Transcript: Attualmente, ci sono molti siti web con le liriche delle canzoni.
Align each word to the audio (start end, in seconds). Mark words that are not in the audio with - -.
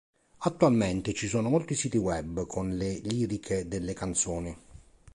Attualmente, 0.39 1.13
ci 1.13 1.27
sono 1.27 1.49
molti 1.49 1.75
siti 1.75 1.97
web 1.97 2.47
con 2.47 2.75
le 2.75 2.97
liriche 3.03 3.67
delle 3.67 3.93
canzoni. 3.93 4.57